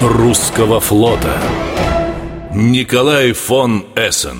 [0.00, 1.40] русского флота.
[2.54, 4.38] Николай фон Эссен.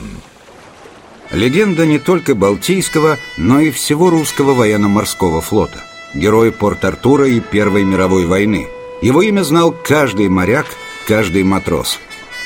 [1.31, 5.79] Легенда не только Балтийского, но и всего русского военно-морского флота.
[6.15, 8.67] Герой Порт-Артура и Первой мировой войны.
[9.03, 10.67] Его имя знал каждый моряк,
[11.07, 11.99] каждый матрос.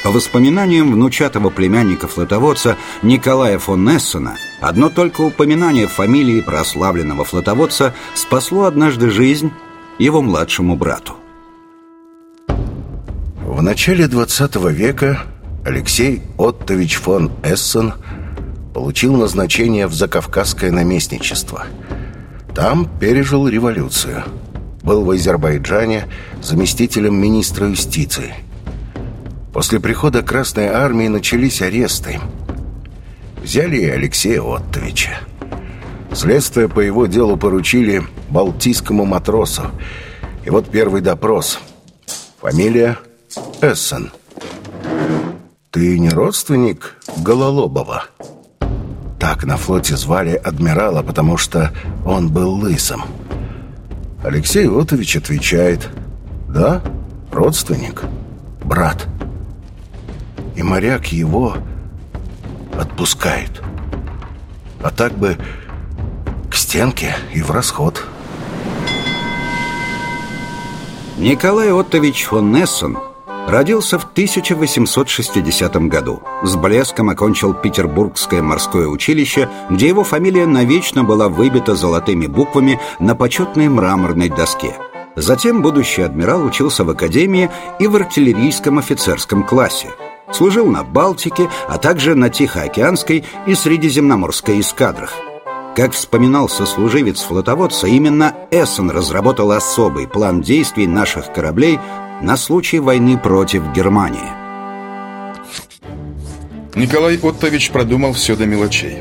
[0.02, 9.10] По воспоминаниям внучатого племянника-флотоводца Николая фон Эссена Одно только упоминание фамилии прославленного флотоводца спасло однажды
[9.10, 9.52] жизнь
[9.98, 11.21] его младшему брату.
[13.44, 15.20] В начале 20 века
[15.64, 17.94] Алексей Оттович фон Эссен
[18.74, 21.66] получил назначение в Закавказское наместничество.
[22.54, 24.24] Там пережил революцию.
[24.82, 26.08] Был в Азербайджане
[26.42, 28.34] заместителем министра юстиции.
[29.52, 32.18] После прихода Красной Армии начались аресты–
[33.42, 35.18] Взяли и Алексея Оттовича.
[36.14, 39.64] Следствие по его делу поручили балтийскому матросу.
[40.44, 41.58] И вот первый допрос.
[42.40, 42.98] Фамилия
[43.62, 44.10] Эссен.
[45.70, 48.06] Ты не родственник Гололобова?
[49.20, 51.72] Так на флоте звали адмирала, потому что
[52.04, 53.02] он был лысым.
[54.24, 55.88] Алексей Отович отвечает.
[56.48, 56.82] Да,
[57.30, 58.02] родственник,
[58.64, 59.06] брат.
[60.56, 61.56] И моряк его
[62.76, 63.62] отпускает.
[64.82, 65.38] А так бы
[66.50, 68.04] к стенке и в расход.
[71.16, 72.98] Николай Оттович фон Нессон
[73.48, 76.22] родился в 1860 году.
[76.42, 83.14] С блеском окончил Петербургское морское училище, где его фамилия навечно была выбита золотыми буквами на
[83.14, 84.74] почетной мраморной доске.
[85.16, 89.88] Затем будущий адмирал учился в академии и в артиллерийском офицерском классе–
[90.32, 95.12] Служил на Балтике, а также на Тихоокеанской и Средиземноморской эскадрах.
[95.76, 101.78] Как вспоминал сослуживец флотоводца, именно Эссен разработал особый план действий наших кораблей
[102.22, 104.30] на случай войны против Германии.
[106.76, 108.98] Николай Оттович продумал все до мелочей.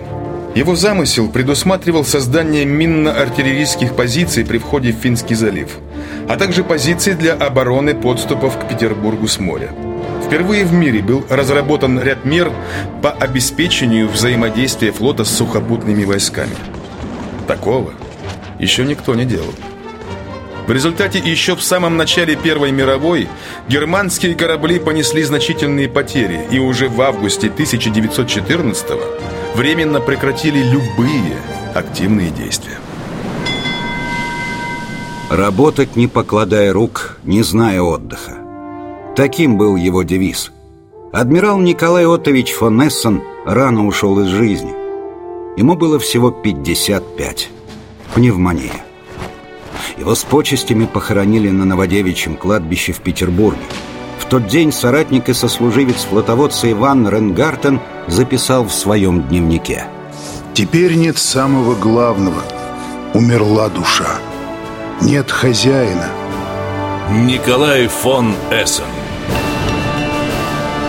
[0.55, 5.69] Его замысел предусматривал создание минно-артиллерийских позиций при входе в Финский залив,
[6.27, 9.71] а также позиций для обороны подступов к Петербургу с моря.
[10.25, 12.51] Впервые в мире был разработан ряд мер
[13.03, 16.55] по обеспечению взаимодействия флота с сухопутными войсками.
[17.47, 17.93] Такого
[18.59, 19.53] еще никто не делал.
[20.71, 23.27] В результате еще в самом начале Первой мировой
[23.67, 28.87] германские корабли понесли значительные потери и уже в августе 1914
[29.53, 31.35] временно прекратили любые
[31.75, 32.77] активные действия.
[35.29, 38.37] Работать не покладая рук, не зная отдыха.
[39.17, 40.53] Таким был его девиз.
[41.11, 44.71] Адмирал Николай Оттович фон Эссен рано ушел из жизни.
[45.57, 47.49] Ему было всего 55.
[48.15, 48.85] Пневмония.
[50.01, 53.61] Его с почестями похоронили на Новодевичьем кладбище в Петербурге.
[54.17, 59.85] В тот день соратник и сослуживец флотоводца Иван Ренгартен записал в своем дневнике.
[60.55, 62.41] «Теперь нет самого главного.
[63.13, 64.17] Умерла душа.
[65.01, 66.09] Нет хозяина».
[67.11, 68.85] Николай фон Эссен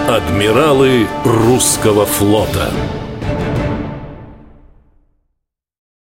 [0.08, 2.72] Адмиралы русского флота